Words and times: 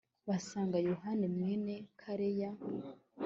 basanga 0.27 0.77
yohanani 0.87 1.27
mwene 1.37 1.73
kareya 1.99 2.49